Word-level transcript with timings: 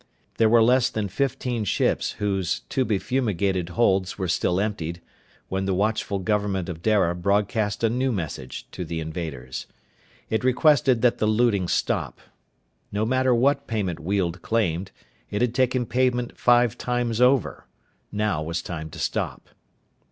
There 0.37 0.49
were 0.49 0.63
less 0.63 0.89
than 0.89 1.09
fifteen 1.09 1.63
ships 1.63 2.13
whose 2.13 2.61
to 2.69 2.83
be 2.83 2.97
fumigated 2.97 3.69
holds 3.77 4.17
were 4.17 4.27
still 4.27 4.59
emptied, 4.59 4.99
when 5.47 5.65
the 5.65 5.75
watchful 5.75 6.17
government 6.17 6.69
of 6.69 6.81
Dara 6.81 7.13
broadcast 7.13 7.83
a 7.83 7.87
new 7.91 8.11
message 8.11 8.65
to 8.71 8.83
the 8.83 8.99
invaders. 8.99 9.67
It 10.31 10.43
requested 10.43 11.03
that 11.03 11.19
the 11.19 11.27
looting 11.27 11.67
stop. 11.67 12.19
No 12.91 13.05
matter 13.05 13.35
what 13.35 13.67
payment 13.67 13.99
Weald 13.99 14.41
claimed, 14.41 14.89
it 15.29 15.41
had 15.43 15.53
taken 15.53 15.85
payment 15.85 16.35
five 16.35 16.79
times 16.79 17.21
over. 17.21 17.67
Now 18.11 18.41
was 18.41 18.63
time 18.63 18.89
to 18.89 18.97
stop. 18.97 19.49